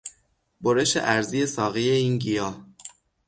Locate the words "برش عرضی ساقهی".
0.61-1.89